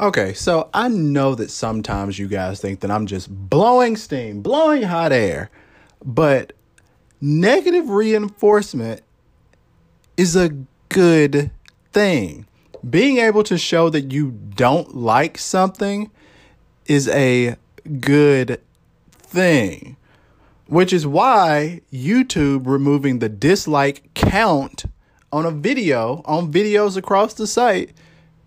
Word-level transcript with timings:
Okay, 0.00 0.32
so 0.32 0.70
I 0.72 0.88
know 0.88 1.34
that 1.34 1.50
sometimes 1.50 2.18
you 2.18 2.26
guys 2.26 2.60
think 2.60 2.80
that 2.80 2.90
I'm 2.90 3.06
just 3.06 3.28
blowing 3.30 3.96
steam, 3.96 4.40
blowing 4.40 4.84
hot 4.84 5.12
air, 5.12 5.50
but 6.02 6.54
negative 7.20 7.90
reinforcement 7.90 9.02
is 10.16 10.34
a 10.34 10.48
good 10.88 11.50
thing. 11.92 12.46
Being 12.88 13.18
able 13.18 13.42
to 13.44 13.58
show 13.58 13.90
that 13.90 14.12
you 14.12 14.30
don't 14.30 14.96
like 14.96 15.36
something 15.36 16.10
is 16.86 17.06
a 17.08 17.56
good 18.00 18.62
thing, 19.10 19.96
which 20.68 20.92
is 20.94 21.06
why 21.06 21.82
YouTube 21.92 22.66
removing 22.66 23.18
the 23.18 23.28
dislike 23.28 24.14
count 24.14 24.86
on 25.30 25.44
a 25.44 25.50
video, 25.50 26.22
on 26.24 26.50
videos 26.50 26.96
across 26.96 27.34
the 27.34 27.46
site, 27.46 27.92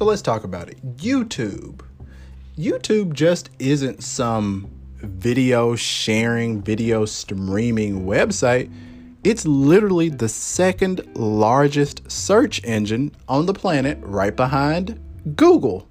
So 0.00 0.06
let's 0.06 0.22
talk 0.22 0.44
about 0.44 0.70
it. 0.70 0.96
YouTube. 0.96 1.82
YouTube 2.56 3.12
just 3.12 3.50
isn't 3.58 4.02
some 4.02 4.70
video 4.96 5.76
sharing, 5.76 6.62
video 6.62 7.04
streaming 7.04 8.06
website. 8.06 8.72
It's 9.24 9.44
literally 9.44 10.08
the 10.08 10.30
second 10.30 11.02
largest 11.14 12.10
search 12.10 12.64
engine 12.64 13.14
on 13.28 13.44
the 13.44 13.52
planet, 13.52 13.98
right 14.00 14.34
behind 14.34 14.98
Google. 15.36 15.86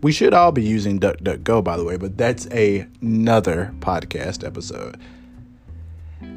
We 0.00 0.12
should 0.12 0.32
all 0.32 0.52
be 0.52 0.62
using 0.62 1.00
DuckDuckGo, 1.00 1.64
by 1.64 1.76
the 1.76 1.82
way, 1.82 1.96
but 1.96 2.16
that's 2.16 2.46
a, 2.52 2.86
another 3.00 3.74
podcast 3.80 4.46
episode. 4.46 4.96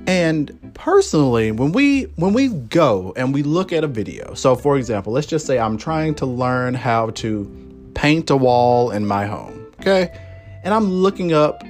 And 0.07 0.71
personally, 0.73 1.51
when 1.51 1.73
we 1.73 2.03
when 2.15 2.33
we 2.33 2.47
go 2.47 3.13
and 3.17 3.33
we 3.33 3.43
look 3.43 3.73
at 3.73 3.83
a 3.83 3.87
video, 3.87 4.33
so 4.35 4.55
for 4.55 4.77
example, 4.77 5.11
let's 5.11 5.27
just 5.27 5.45
say 5.45 5.59
I'm 5.59 5.77
trying 5.77 6.15
to 6.15 6.25
learn 6.25 6.73
how 6.73 7.09
to 7.11 7.91
paint 7.93 8.29
a 8.29 8.37
wall 8.37 8.91
in 8.91 9.05
my 9.05 9.25
home, 9.25 9.67
okay? 9.81 10.17
And 10.63 10.73
I'm 10.73 10.89
looking 10.89 11.33
up 11.33 11.63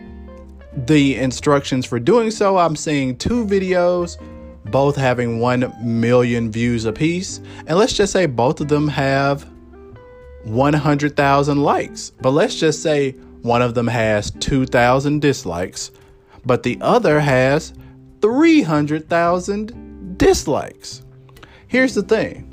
the 0.86 1.16
instructions 1.16 1.86
for 1.86 2.00
doing 2.00 2.30
so. 2.30 2.58
I'm 2.58 2.76
seeing 2.76 3.18
two 3.18 3.44
videos, 3.44 4.18
both 4.66 4.96
having 4.96 5.40
1 5.40 5.74
million 5.82 6.52
views 6.52 6.86
apiece, 6.86 7.40
and 7.66 7.78
let's 7.78 7.94
just 7.94 8.14
say 8.14 8.28
both 8.28 8.62
of 8.62 8.68
them 8.68 8.88
have 8.88 9.50
100,000 10.44 11.64
likes. 11.64 12.12
But 12.22 12.32
let's 12.32 12.56
just 12.56 12.84
say 12.84 13.12
one 13.42 13.62
of 13.62 13.74
them 13.74 13.88
has 13.88 14.30
2,000 14.32 15.22
dislikes, 15.22 15.92
but 16.46 16.62
the 16.64 16.78
other 16.82 17.20
has 17.20 17.74
300,000 18.22 20.18
dislikes. 20.18 21.04
Here's 21.68 21.94
the 21.96 22.04
thing 22.04 22.48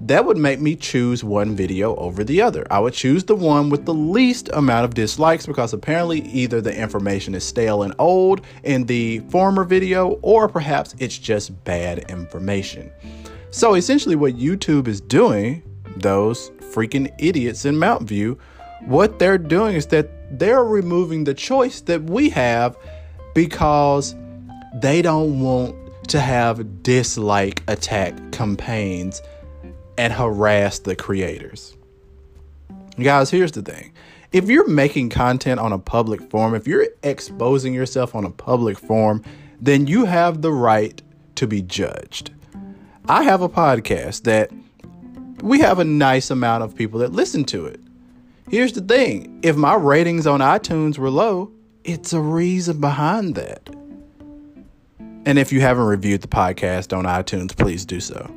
that 0.00 0.26
would 0.26 0.36
make 0.36 0.60
me 0.60 0.76
choose 0.76 1.24
one 1.24 1.56
video 1.56 1.96
over 1.96 2.22
the 2.22 2.42
other. 2.42 2.66
I 2.70 2.78
would 2.78 2.92
choose 2.92 3.24
the 3.24 3.34
one 3.34 3.70
with 3.70 3.86
the 3.86 3.94
least 3.94 4.50
amount 4.52 4.84
of 4.84 4.94
dislikes 4.94 5.46
because 5.46 5.72
apparently 5.72 6.20
either 6.28 6.60
the 6.60 6.76
information 6.76 7.34
is 7.34 7.44
stale 7.44 7.82
and 7.82 7.94
old 7.98 8.42
in 8.62 8.84
the 8.84 9.20
former 9.30 9.64
video 9.64 10.18
or 10.22 10.48
perhaps 10.48 10.94
it's 10.98 11.18
just 11.18 11.64
bad 11.64 12.10
information. 12.10 12.90
So 13.50 13.74
essentially, 13.74 14.16
what 14.16 14.34
YouTube 14.34 14.86
is 14.86 15.00
doing, 15.00 15.62
those 15.96 16.50
freaking 16.60 17.10
idiots 17.18 17.64
in 17.64 17.78
Mountain 17.78 18.06
View, 18.06 18.38
what 18.84 19.18
they're 19.18 19.38
doing 19.38 19.76
is 19.76 19.86
that 19.86 20.38
they're 20.38 20.64
removing 20.64 21.24
the 21.24 21.32
choice 21.32 21.80
that 21.82 22.02
we 22.02 22.28
have 22.30 22.76
because 23.34 24.14
they 24.80 25.00
don't 25.00 25.40
want 25.40 25.74
to 26.08 26.20
have 26.20 26.82
dislike 26.82 27.62
attack 27.66 28.14
campaigns 28.30 29.22
and 29.96 30.12
harass 30.12 30.80
the 30.80 30.94
creators. 30.94 31.74
Guys, 33.00 33.30
here's 33.30 33.52
the 33.52 33.62
thing. 33.62 33.94
If 34.32 34.50
you're 34.50 34.68
making 34.68 35.08
content 35.08 35.60
on 35.60 35.72
a 35.72 35.78
public 35.78 36.20
forum, 36.30 36.54
if 36.54 36.66
you're 36.66 36.88
exposing 37.02 37.72
yourself 37.72 38.14
on 38.14 38.26
a 38.26 38.30
public 38.30 38.78
forum, 38.78 39.22
then 39.60 39.86
you 39.86 40.04
have 40.04 40.42
the 40.42 40.52
right 40.52 41.00
to 41.36 41.46
be 41.46 41.62
judged. 41.62 42.32
I 43.08 43.22
have 43.22 43.40
a 43.40 43.48
podcast 43.48 44.24
that 44.24 44.50
we 45.42 45.60
have 45.60 45.78
a 45.78 45.84
nice 45.84 46.30
amount 46.30 46.64
of 46.64 46.76
people 46.76 47.00
that 47.00 47.12
listen 47.12 47.44
to 47.44 47.64
it. 47.64 47.80
Here's 48.50 48.74
the 48.74 48.82
thing 48.82 49.40
if 49.42 49.56
my 49.56 49.74
ratings 49.74 50.26
on 50.26 50.40
iTunes 50.40 50.98
were 50.98 51.10
low, 51.10 51.50
it's 51.82 52.12
a 52.12 52.20
reason 52.20 52.78
behind 52.78 53.36
that. 53.36 53.70
And 55.26 55.40
if 55.40 55.52
you 55.52 55.60
haven't 55.60 55.84
reviewed 55.84 56.22
the 56.22 56.28
podcast 56.28 56.96
on 56.96 57.04
iTunes, 57.04 57.54
please 57.54 57.84
do 57.84 58.00
so. 58.00 58.32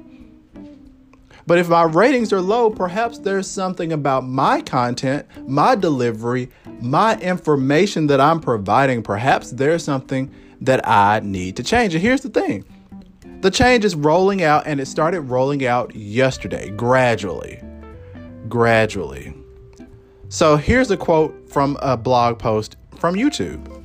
But 1.45 1.59
if 1.59 1.69
my 1.69 1.83
ratings 1.83 2.33
are 2.33 2.41
low, 2.41 2.69
perhaps 2.69 3.19
there's 3.19 3.49
something 3.49 3.93
about 3.93 4.25
my 4.25 4.61
content, 4.61 5.25
my 5.47 5.75
delivery, 5.75 6.49
my 6.81 7.17
information 7.19 8.07
that 8.07 8.19
I'm 8.19 8.39
providing. 8.39 9.01
Perhaps 9.03 9.51
there's 9.51 9.83
something 9.83 10.31
that 10.61 10.87
I 10.87 11.21
need 11.21 11.55
to 11.57 11.63
change. 11.63 11.93
And 11.93 12.01
here's 12.01 12.21
the 12.21 12.29
thing 12.29 12.65
the 13.41 13.51
change 13.51 13.85
is 13.85 13.95
rolling 13.95 14.43
out, 14.43 14.67
and 14.67 14.79
it 14.79 14.87
started 14.87 15.21
rolling 15.21 15.65
out 15.65 15.95
yesterday, 15.95 16.71
gradually. 16.71 17.61
Gradually. 18.47 19.33
So 20.29 20.57
here's 20.57 20.91
a 20.91 20.97
quote 20.97 21.49
from 21.49 21.77
a 21.81 21.95
blog 21.95 22.37
post 22.37 22.77
from 22.97 23.15
YouTube. 23.15 23.78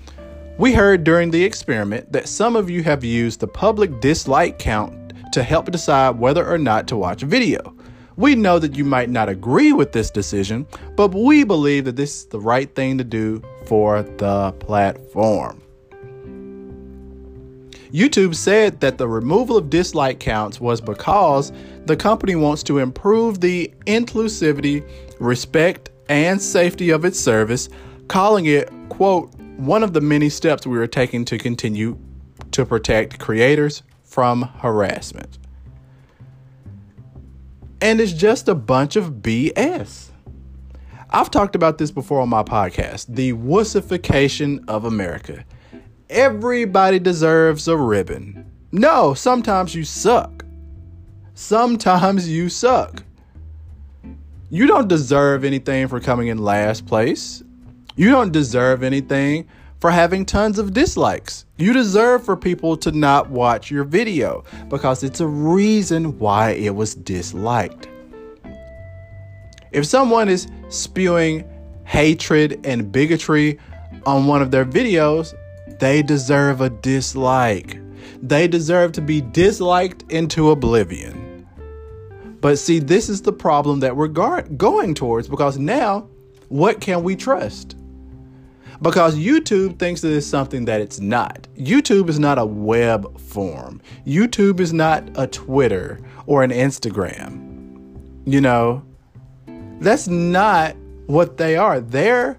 We 0.56 0.72
heard 0.72 1.02
during 1.02 1.32
the 1.32 1.42
experiment 1.42 2.12
that 2.12 2.28
some 2.28 2.54
of 2.54 2.70
you 2.70 2.84
have 2.84 3.02
used 3.02 3.40
the 3.40 3.48
public 3.48 4.00
dislike 4.00 4.56
count 4.60 5.12
to 5.32 5.42
help 5.42 5.68
decide 5.68 6.16
whether 6.20 6.48
or 6.48 6.58
not 6.58 6.86
to 6.88 6.96
watch 6.96 7.24
a 7.24 7.26
video. 7.26 7.74
We 8.14 8.36
know 8.36 8.60
that 8.60 8.76
you 8.76 8.84
might 8.84 9.10
not 9.10 9.28
agree 9.28 9.72
with 9.72 9.90
this 9.90 10.12
decision, 10.12 10.64
but 10.94 11.12
we 11.12 11.42
believe 11.42 11.86
that 11.86 11.96
this 11.96 12.18
is 12.18 12.26
the 12.26 12.38
right 12.38 12.72
thing 12.72 12.98
to 12.98 13.04
do 13.04 13.42
for 13.66 14.04
the 14.04 14.52
platform. 14.60 15.60
YouTube 17.92 18.36
said 18.36 18.78
that 18.78 18.96
the 18.96 19.08
removal 19.08 19.56
of 19.56 19.70
dislike 19.70 20.20
counts 20.20 20.60
was 20.60 20.80
because 20.80 21.52
the 21.86 21.96
company 21.96 22.36
wants 22.36 22.62
to 22.64 22.78
improve 22.78 23.40
the 23.40 23.72
inclusivity, 23.86 24.88
respect, 25.18 25.90
and 26.08 26.40
safety 26.40 26.90
of 26.90 27.04
its 27.04 27.18
service, 27.18 27.68
calling 28.06 28.46
it, 28.46 28.70
quote, 28.88 29.33
one 29.56 29.82
of 29.82 29.92
the 29.92 30.00
many 30.00 30.28
steps 30.28 30.66
we 30.66 30.78
are 30.78 30.86
taking 30.86 31.24
to 31.26 31.38
continue 31.38 31.96
to 32.50 32.66
protect 32.66 33.20
creators 33.20 33.82
from 34.02 34.42
harassment. 34.42 35.38
And 37.80 38.00
it's 38.00 38.12
just 38.12 38.48
a 38.48 38.54
bunch 38.54 38.96
of 38.96 39.22
BS. 39.22 40.10
I've 41.10 41.30
talked 41.30 41.54
about 41.54 41.78
this 41.78 41.92
before 41.92 42.20
on 42.20 42.28
my 42.28 42.42
podcast 42.42 43.06
the 43.14 43.34
wussification 43.34 44.64
of 44.68 44.84
America. 44.84 45.44
Everybody 46.10 46.98
deserves 46.98 47.68
a 47.68 47.76
ribbon. 47.76 48.50
No, 48.72 49.14
sometimes 49.14 49.76
you 49.76 49.84
suck. 49.84 50.44
Sometimes 51.34 52.28
you 52.28 52.48
suck. 52.48 53.04
You 54.50 54.66
don't 54.66 54.88
deserve 54.88 55.44
anything 55.44 55.86
for 55.86 56.00
coming 56.00 56.26
in 56.26 56.38
last 56.38 56.86
place. 56.86 57.43
You 57.96 58.10
don't 58.10 58.32
deserve 58.32 58.82
anything 58.82 59.46
for 59.78 59.90
having 59.92 60.26
tons 60.26 60.58
of 60.58 60.72
dislikes. 60.72 61.44
You 61.58 61.72
deserve 61.72 62.24
for 62.24 62.36
people 62.36 62.76
to 62.78 62.90
not 62.90 63.30
watch 63.30 63.70
your 63.70 63.84
video 63.84 64.42
because 64.68 65.04
it's 65.04 65.20
a 65.20 65.28
reason 65.28 66.18
why 66.18 66.50
it 66.50 66.74
was 66.74 66.96
disliked. 66.96 67.86
If 69.70 69.86
someone 69.86 70.28
is 70.28 70.48
spewing 70.70 71.48
hatred 71.84 72.60
and 72.64 72.90
bigotry 72.90 73.60
on 74.06 74.26
one 74.26 74.42
of 74.42 74.50
their 74.50 74.64
videos, 74.64 75.32
they 75.78 76.02
deserve 76.02 76.60
a 76.60 76.70
dislike. 76.70 77.78
They 78.20 78.48
deserve 78.48 78.90
to 78.92 79.02
be 79.02 79.20
disliked 79.20 80.10
into 80.10 80.50
oblivion. 80.50 81.46
But 82.40 82.58
see, 82.58 82.80
this 82.80 83.08
is 83.08 83.22
the 83.22 83.32
problem 83.32 83.80
that 83.80 83.96
we're 83.96 84.08
going 84.08 84.94
towards 84.94 85.28
because 85.28 85.58
now, 85.58 86.08
what 86.48 86.80
can 86.80 87.04
we 87.04 87.14
trust? 87.14 87.76
Because 88.82 89.16
YouTube 89.16 89.78
thinks 89.78 90.00
that 90.00 90.14
it's 90.14 90.26
something 90.26 90.64
that 90.66 90.80
it's 90.80 91.00
not. 91.00 91.46
YouTube 91.56 92.08
is 92.08 92.18
not 92.18 92.38
a 92.38 92.44
web 92.44 93.18
form. 93.20 93.80
YouTube 94.06 94.60
is 94.60 94.72
not 94.72 95.08
a 95.16 95.26
Twitter 95.26 96.00
or 96.26 96.42
an 96.42 96.50
Instagram. 96.50 97.40
You 98.26 98.40
know, 98.40 98.84
that's 99.80 100.08
not 100.08 100.76
what 101.06 101.36
they 101.36 101.56
are. 101.56 101.80
They're 101.80 102.38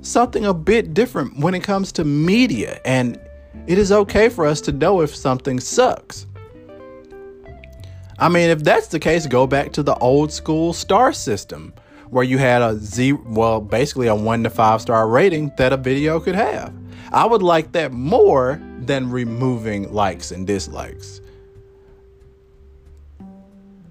something 0.00 0.44
a 0.44 0.54
bit 0.54 0.94
different 0.94 1.38
when 1.38 1.54
it 1.54 1.62
comes 1.62 1.92
to 1.92 2.04
media, 2.04 2.80
and 2.84 3.20
it 3.66 3.78
is 3.78 3.92
okay 3.92 4.28
for 4.28 4.46
us 4.46 4.60
to 4.62 4.72
know 4.72 5.02
if 5.02 5.14
something 5.14 5.60
sucks. 5.60 6.26
I 8.18 8.28
mean, 8.28 8.50
if 8.50 8.64
that's 8.64 8.88
the 8.88 8.98
case, 8.98 9.26
go 9.26 9.46
back 9.46 9.72
to 9.74 9.82
the 9.82 9.94
old 9.96 10.32
school 10.32 10.72
star 10.72 11.12
system 11.12 11.72
where 12.10 12.24
you 12.24 12.38
had 12.38 12.62
a 12.62 12.76
zero, 12.76 13.22
well, 13.26 13.60
basically 13.60 14.06
a 14.06 14.14
one 14.14 14.42
to 14.44 14.50
five 14.50 14.80
star 14.80 15.08
rating 15.08 15.52
that 15.58 15.72
a 15.72 15.76
video 15.76 16.20
could 16.20 16.34
have. 16.34 16.72
I 17.12 17.26
would 17.26 17.42
like 17.42 17.72
that 17.72 17.92
more 17.92 18.60
than 18.80 19.10
removing 19.10 19.92
likes 19.92 20.30
and 20.30 20.46
dislikes. 20.46 21.20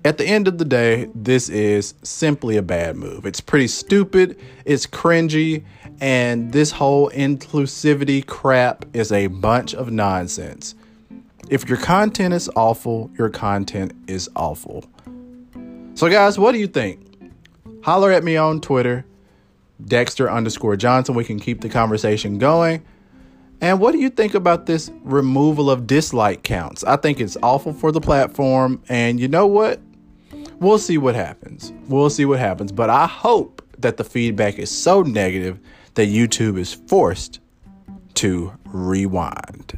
At 0.06 0.18
the 0.18 0.26
end 0.26 0.48
of 0.48 0.58
the 0.58 0.66
day, 0.66 1.10
this 1.14 1.50
is 1.50 1.94
simply 2.02 2.56
a 2.56 2.62
bad 2.62 2.96
move. 2.96 3.26
It's 3.26 3.42
pretty 3.42 3.68
stupid, 3.68 4.40
it's 4.64 4.88
cringy, 4.88 5.66
and 6.00 6.54
this 6.54 6.72
whole 6.72 7.10
inclusivity 7.10 8.26
crap 8.26 8.86
is 8.94 9.12
a 9.12 9.28
bunch 9.28 9.74
of 9.74 9.92
nonsense. 9.92 10.76
If 11.50 11.68
your 11.68 11.78
content 11.78 12.34
is 12.34 12.50
awful, 12.56 13.12
your 13.18 13.30
content 13.30 13.94
is 14.08 14.30
awful. 14.36 14.86
So, 15.96 16.10
guys, 16.10 16.38
what 16.38 16.52
do 16.52 16.60
you 16.60 16.68
think? 16.68 17.07
Holler 17.84 18.12
at 18.12 18.24
me 18.24 18.36
on 18.38 18.62
Twitter, 18.62 19.06
Dexter 19.84 20.30
underscore 20.30 20.76
Johnson. 20.76 21.16
We 21.16 21.24
can 21.24 21.40
keep 21.40 21.62
the 21.62 21.70
conversation 21.70 22.38
going. 22.38 22.84
And 23.60 23.80
what 23.80 23.92
do 23.92 23.98
you 23.98 24.10
think 24.10 24.34
about 24.34 24.66
this 24.66 24.92
removal 25.04 25.70
of 25.70 25.88
dislike 25.88 26.44
counts? 26.44 26.84
I 26.84 26.96
think 26.96 27.20
it's 27.20 27.38
awful 27.42 27.74
for 27.74 27.92
the 27.92 28.02
platform. 28.02 28.84
And 28.88 29.20
you 29.20 29.28
know 29.28 29.48
what? 29.48 29.80
We'll 30.60 30.80
see 30.80 30.98
what 30.98 31.16
happens. 31.16 31.74
We'll 31.88 32.10
see 32.10 32.26
what 32.26 32.40
happens. 32.40 32.72
But 32.72 32.90
I 32.90 33.08
hope 33.08 33.64
that 33.80 33.98
the 33.98 34.04
feedback 34.04 34.60
is 34.60 34.70
so 34.70 35.02
negative 35.02 35.60
that 35.96 36.08
YouTube 36.08 36.60
is 36.60 36.74
forced 36.74 37.40
to 38.16 38.54
rewind. 38.66 39.78